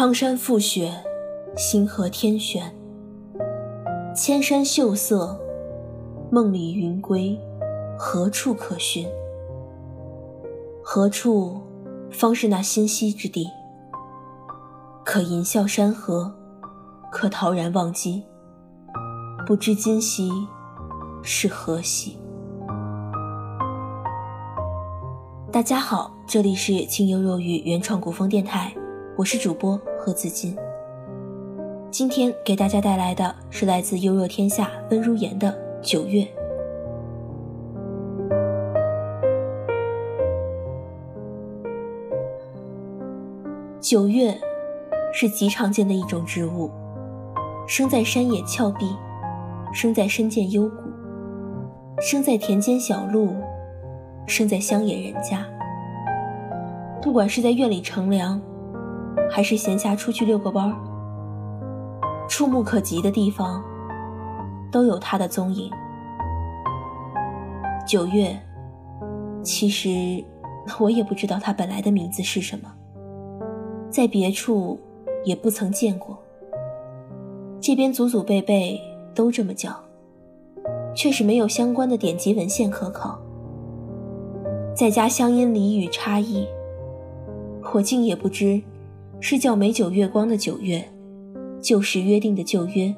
[0.00, 0.90] 苍山覆雪，
[1.58, 2.74] 星河天悬。
[4.16, 5.38] 千山秀色，
[6.32, 7.38] 梦里云归，
[7.98, 9.06] 何处可寻？
[10.82, 11.60] 何处
[12.10, 13.46] 方是那心息之地？
[15.04, 16.34] 可吟啸山河，
[17.12, 18.22] 可陶然忘机。
[19.46, 20.30] 不知今夕
[21.22, 22.16] 是何夕？
[25.52, 28.74] 大家好，这里是清幽若雨原创古风电台，
[29.18, 30.56] 我是主播和资金。
[31.90, 36.22] 今天给大家带来的是来自优若天下温如言的《九月》。
[43.80, 44.34] 九月
[45.12, 46.70] 是极常见的一种植物，
[47.68, 48.86] 生在山野峭壁，
[49.74, 50.76] 生在深涧幽谷，
[52.00, 53.34] 生在田间小路。
[54.26, 55.44] 生在乡野人家，
[57.02, 58.40] 不管是在院里乘凉，
[59.30, 60.76] 还是闲暇出去遛个弯儿，
[62.28, 63.62] 触目可及的地方，
[64.72, 65.70] 都有它的踪影。
[67.86, 68.36] 九月，
[69.42, 70.22] 其实
[70.78, 72.72] 我也不知道它本来的名字是什么，
[73.88, 74.78] 在别处
[75.24, 76.18] 也不曾见过，
[77.60, 78.80] 这边祖祖辈辈
[79.14, 79.74] 都这么叫，
[80.94, 83.18] 却是没有相关的典籍文献可考。
[84.74, 86.46] 再加乡音俚语差异，
[87.74, 88.62] 我竟也不知
[89.20, 90.82] 是叫美酒月光的九月，
[91.60, 92.94] 旧时约定的旧约，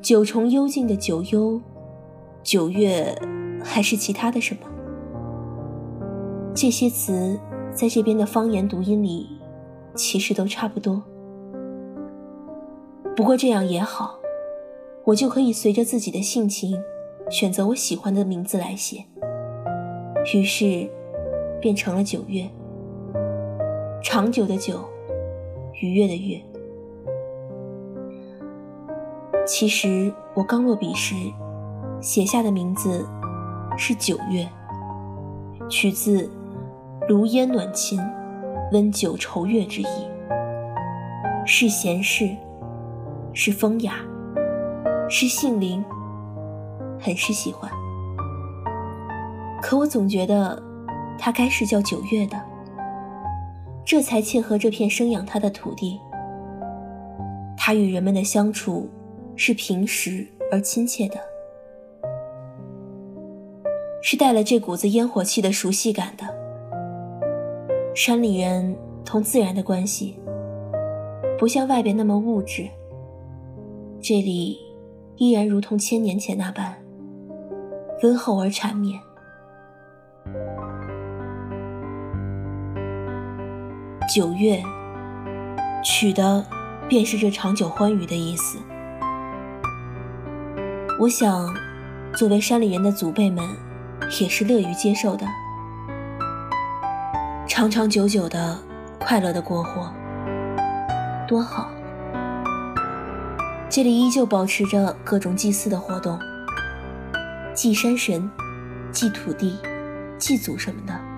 [0.00, 1.60] 九重幽静的九幽，
[2.42, 3.16] 九月，
[3.64, 4.60] 还是其他的什么？
[6.54, 7.40] 这些词
[7.72, 9.26] 在这边的方言读音里，
[9.94, 11.02] 其实都差不多。
[13.16, 14.18] 不过这样也好，
[15.04, 16.78] 我就可以随着自己的性情，
[17.30, 19.04] 选择我喜欢的名字来写。
[20.34, 20.88] 于是，
[21.58, 22.48] 变成了九月。
[24.02, 24.84] 长久的久，
[25.82, 26.40] 愉悦的悦。
[29.44, 31.16] 其实我刚落笔时，
[32.00, 33.04] 写下的名字
[33.76, 34.48] 是九月，
[35.68, 36.30] 取自
[37.08, 38.00] “炉烟暖琴，
[38.70, 39.86] 温酒愁月”之意，
[41.44, 42.30] 是闲适，
[43.32, 43.96] 是风雅，
[45.08, 45.84] 是性灵，
[47.00, 47.68] 很是喜欢。
[49.60, 50.62] 可我总觉得，
[51.18, 52.40] 它该是叫九月的，
[53.92, 56.00] 这才切合这片生养他的土地。
[57.58, 58.88] 他与人们的相处
[59.36, 61.20] 是平实而亲切的，
[64.00, 66.24] 是带了这股子烟火气的熟悉感的。
[67.94, 70.16] 山里人同自然的关系，
[71.38, 72.66] 不像外边那么物质，
[74.00, 74.56] 这里
[75.16, 76.74] 依然如同千年前那般
[78.02, 78.98] 温厚而缠绵。
[84.14, 84.62] 九月，
[85.82, 86.44] 取的
[86.86, 88.58] 便是这长久欢愉的意思。
[91.00, 91.48] 我想，
[92.14, 93.42] 作为山里人的祖辈们，
[94.20, 95.26] 也是乐于接受的。
[97.48, 98.58] 长长久久的
[98.98, 99.90] 快乐的过活，
[101.26, 101.70] 多好。
[103.70, 106.18] 这里依旧保持着各种祭祀的活动，
[107.54, 108.30] 祭山神、
[108.90, 109.58] 祭土地、
[110.18, 111.11] 祭祖什么的。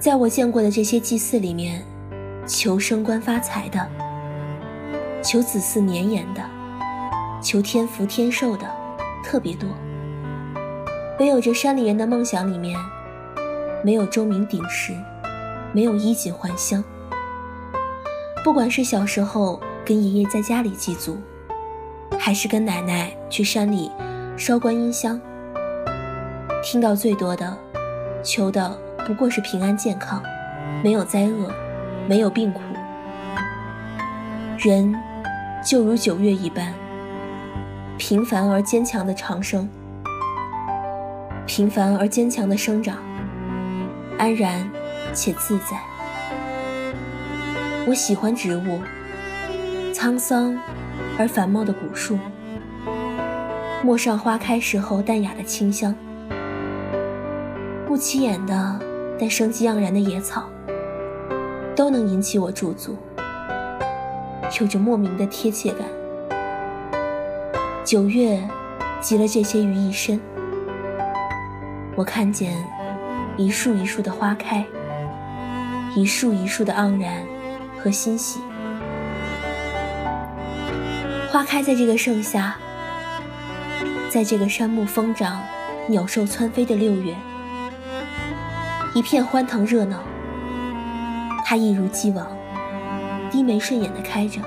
[0.00, 1.84] 在我见过的这些祭祀里面，
[2.46, 3.86] 求升官发财的，
[5.22, 6.40] 求子嗣绵延的，
[7.42, 8.66] 求天福天寿的，
[9.22, 9.68] 特别多。
[11.18, 12.80] 唯有这山里人的梦想里面，
[13.84, 14.94] 没有钟鸣鼎食，
[15.74, 16.82] 没有衣锦还乡。
[18.42, 21.18] 不管是小时候跟爷爷在家里祭祖，
[22.18, 23.92] 还是跟奶奶去山里
[24.34, 25.20] 烧观音香，
[26.62, 27.54] 听到最多的，
[28.22, 28.89] 求的。
[29.10, 30.22] 不过是平安健康，
[30.84, 31.52] 没有灾厄，
[32.06, 32.60] 没有病苦。
[34.56, 34.94] 人
[35.66, 36.72] 就如九月一般，
[37.98, 39.68] 平凡而坚强的长生，
[41.44, 42.98] 平凡而坚强的生长，
[44.16, 44.70] 安然
[45.12, 45.76] 且自在。
[47.88, 48.78] 我喜欢植物，
[49.92, 50.56] 沧桑
[51.18, 52.16] 而繁茂的古树，
[53.82, 55.92] 陌上花开时候淡雅的清香，
[57.88, 58.88] 不起眼的。
[59.20, 60.48] 但生机盎然的野草，
[61.76, 62.96] 都能引起我驻足，
[64.58, 65.86] 有着莫名的贴切感。
[67.84, 68.42] 九月，
[68.98, 70.18] 集了这些于一身。
[71.94, 72.64] 我看见
[73.36, 74.64] 一树一树的花开，
[75.94, 77.22] 一树一树的盎然
[77.78, 78.40] 和欣喜。
[81.30, 82.56] 花开在这个盛夏，
[84.08, 85.42] 在这个山木疯长、
[85.88, 87.14] 鸟兽窜飞的六月。
[88.92, 89.98] 一片欢腾热闹，
[91.44, 92.26] 它一如既往，
[93.30, 94.40] 低眉顺眼的开着。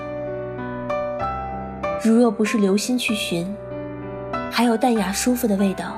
[2.04, 3.56] 如若不是留心去寻，
[4.51, 5.98] 还有淡雅舒服的味道，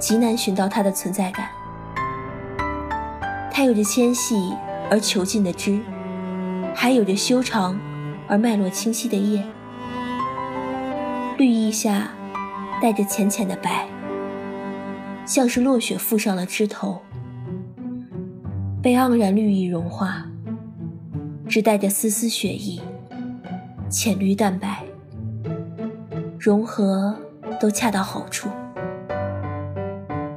[0.00, 1.46] 极难寻到它的存在感。
[3.52, 4.52] 它有着纤细
[4.90, 5.78] 而遒劲的枝，
[6.74, 7.78] 还有着修长
[8.26, 9.44] 而脉络清晰的叶，
[11.38, 12.08] 绿意下
[12.82, 13.86] 带着浅浅的白，
[15.26, 17.02] 像是落雪覆上了枝头，
[18.80, 20.24] 被盎然绿意融化，
[21.48, 22.80] 只带着丝丝雪意，
[23.90, 24.84] 浅绿淡白，
[26.38, 27.14] 融合
[27.60, 28.48] 都恰到好处。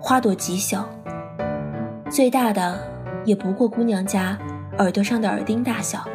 [0.01, 0.89] 花朵极小，
[2.09, 2.77] 最大的。
[3.25, 4.39] 也不过姑娘家
[4.77, 6.07] 耳朵上的耳钉大小，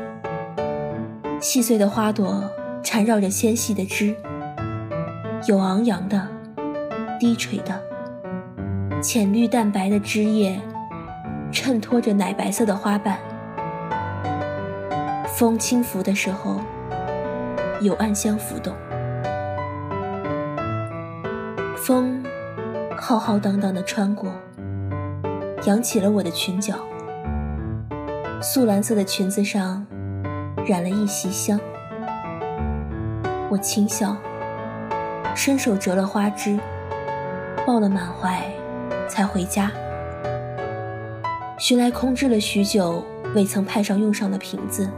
[1.38, 2.42] 细碎的花朵
[2.82, 4.16] 缠绕着纤细的枝，
[5.46, 6.26] 有昂扬的，
[7.20, 7.80] 低垂的，
[9.04, 10.58] 浅绿淡白的枝叶
[11.52, 13.18] 衬托着奶白色的花瓣。
[15.26, 16.58] 风轻拂的时候，
[17.82, 18.74] 有暗香浮动。
[21.76, 22.24] 风
[22.96, 24.32] 浩浩荡荡地穿过，
[25.66, 26.74] 扬起了我的裙角。
[28.40, 29.86] 素蓝色的裙子上
[30.66, 31.60] 染了一袭香，
[33.50, 34.16] 我轻笑，
[35.34, 36.58] 伸手折了花枝，
[37.66, 38.42] 抱了满怀，
[39.08, 39.70] 才回家。
[41.58, 43.04] 寻来空置了许久、
[43.34, 44.90] 未曾派上用上的瓶子，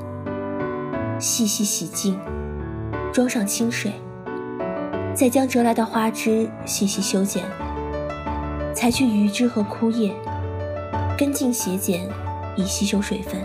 [1.18, 2.18] 细细洗净，
[3.12, 3.92] 装上清水，
[5.14, 7.44] 再将折来的花枝细细修剪，
[8.74, 10.12] 裁去余枝和枯叶，
[11.16, 12.08] 根茎斜剪。
[12.58, 13.38] 以吸收水分，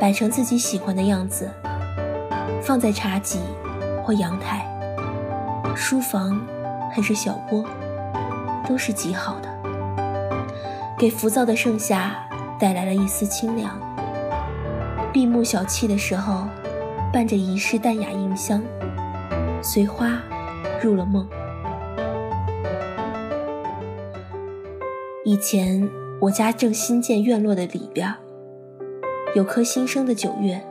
[0.00, 1.48] 摆成自己喜欢的样子，
[2.60, 3.38] 放在茶几
[4.02, 4.66] 或阳台、
[5.76, 6.44] 书房
[6.92, 7.64] 还是小窝，
[8.68, 9.48] 都是极好的，
[10.98, 12.14] 给浮躁的盛夏
[12.58, 13.78] 带来了一丝清凉。
[15.12, 16.46] 闭目小憩的时候，
[17.12, 18.62] 伴着一世淡雅印香，
[19.62, 20.20] 随花
[20.82, 21.28] 入了梦。
[25.24, 25.88] 以前。
[26.20, 28.14] 我家正新建院落的里边，
[29.34, 30.64] 有棵新生的九月，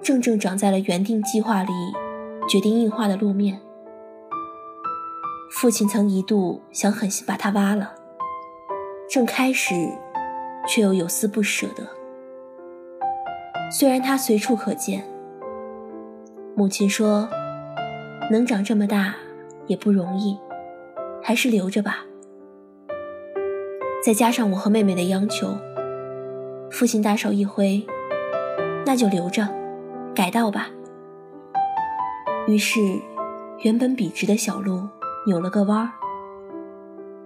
[0.00, 1.72] 正正长在了原定计划里
[2.48, 3.58] 决定硬化的路面。
[5.54, 7.94] 父亲曾一度想狠心把它挖了，
[9.08, 9.72] 正开始，
[10.66, 11.86] 却又有丝不舍得。
[13.70, 15.04] 虽然它随处可见，
[16.56, 17.28] 母亲说，
[18.32, 19.14] 能长这么大
[19.68, 20.36] 也不容易，
[21.22, 22.04] 还是留着吧。
[24.04, 25.56] 再加上我和妹妹的央求，
[26.68, 27.86] 父亲大手一挥，
[28.84, 29.48] 那就留着，
[30.16, 30.68] 改道吧。
[32.48, 32.80] 于是，
[33.60, 34.88] 原本笔直的小路
[35.26, 35.90] 扭了个弯儿，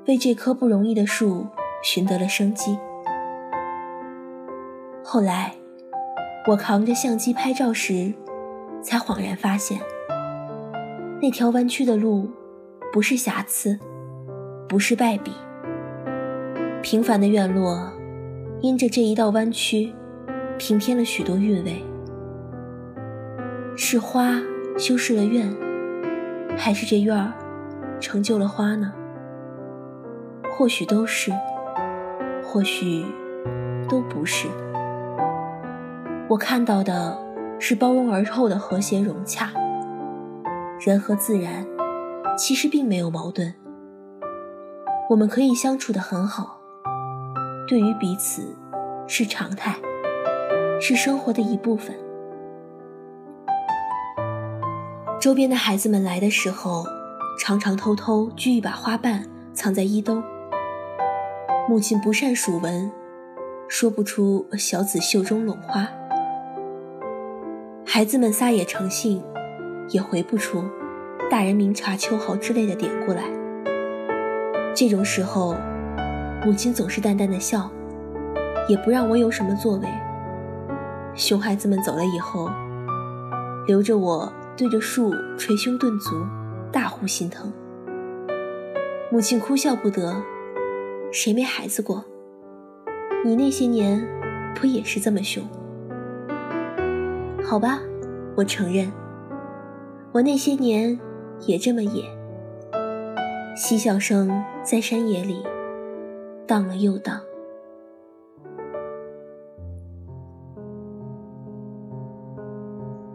[0.07, 1.47] 为这棵不容易的树
[1.83, 2.79] 寻得了生机。
[5.03, 5.55] 后来，
[6.47, 8.15] 我扛着相机拍照时，
[8.83, 9.81] 才恍然发现，
[11.21, 12.31] 那条弯曲的路，
[12.93, 13.77] 不是瑕疵，
[14.69, 15.33] 不是败笔。
[16.81, 17.93] 平凡的院落，
[18.61, 19.93] 因着这一道弯曲，
[20.57, 21.85] 平添了许多韵味。
[23.75, 24.41] 是花
[24.79, 25.53] 修饰了院，
[26.57, 27.33] 还是这院儿
[28.01, 28.93] 成就了花呢？
[30.57, 31.33] 或许都是，
[32.45, 33.05] 或许
[33.89, 34.49] 都不是。
[36.29, 37.17] 我看到的
[37.59, 39.51] 是包容而后的和谐融洽。
[40.81, 41.67] 人和自然
[42.37, 43.55] 其实并没有矛盾，
[45.11, 46.61] 我们可以相处得很好。
[47.67, 48.57] 对于彼此，
[49.07, 49.77] 是常态，
[50.81, 51.95] 是生活的一部分。
[55.21, 56.85] 周边的孩子们来的时候，
[57.39, 60.23] 常常偷偷掬一把花瓣藏在衣兜。
[61.69, 62.91] 母亲不善数文，
[63.69, 65.89] 说不出小子袖中拢花。
[67.87, 69.23] 孩子们撒野成性，
[69.91, 70.65] 也回不出
[71.31, 73.23] 大人明察秋毫之类的典故来。
[74.75, 75.57] 这种时候。
[76.47, 77.69] 母亲总是淡淡的笑，
[78.69, 79.89] 也不让我有什么作为。
[81.13, 82.49] 熊孩子们走了以后，
[83.67, 86.25] 留着我对着树捶胸顿足，
[86.73, 87.53] 大呼心疼。
[89.11, 90.23] 母亲哭笑不得
[91.13, 92.05] ：“谁没孩子过？
[93.25, 94.07] 你那些年
[94.55, 95.43] 不也是这么凶？”
[97.43, 97.81] 好吧，
[98.37, 98.93] 我承认，
[100.13, 100.99] 我那些年
[101.47, 102.05] 也这么野。
[103.57, 104.31] 嬉笑声
[104.63, 105.43] 在山野里。
[106.47, 107.21] 荡了又荡，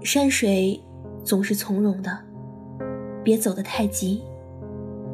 [0.03, 0.79] 山水
[1.23, 2.15] 总是从容的，
[3.23, 4.21] 别走得太急，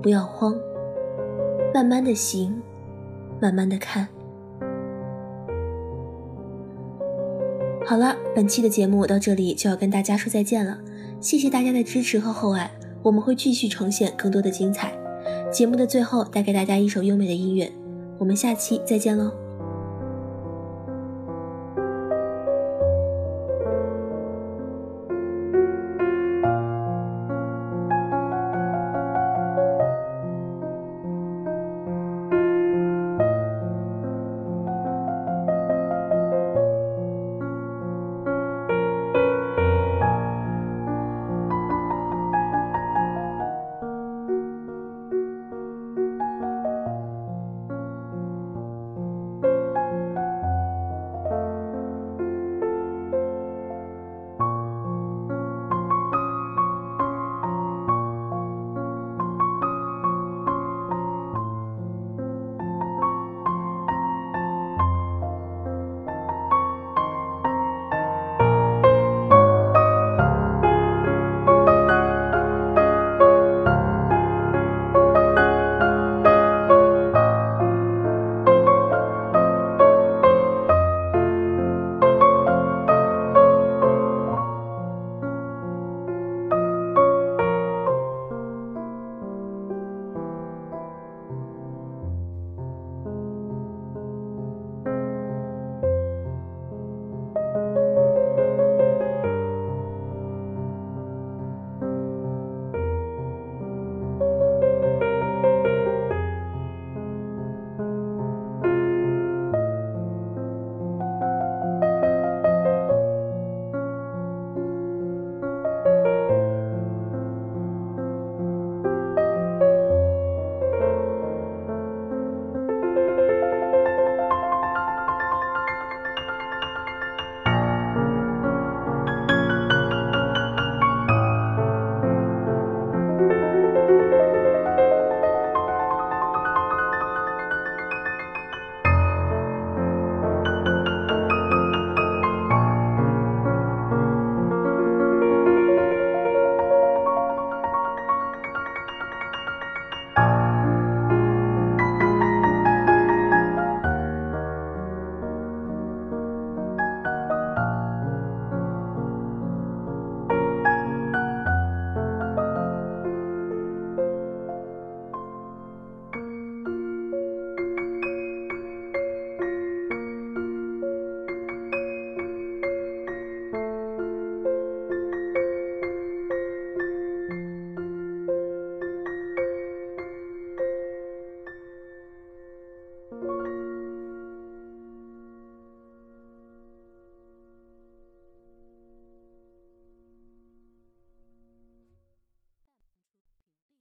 [0.02, 0.56] 不要慌，
[1.74, 2.62] 慢慢的行，
[3.40, 4.08] 慢慢的看。
[7.86, 10.80] 好了，本期的节目到这里就要跟大家说再见了，
[11.20, 12.70] 谢谢大家的支持和厚爱，
[13.02, 14.92] 我们会继续呈现更多的精彩。
[15.52, 17.72] 节目的最后带给大家一首优美的音乐，
[18.20, 19.49] 我们下期再见喽。